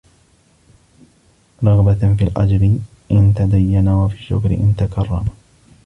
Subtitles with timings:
[1.63, 2.69] رَغْبَةً فِي الْأَجْرِ
[3.11, 5.25] إنْ تَدَيَّنَ وَفِي الشُّكْرِ إنْ تَكَرَّمَ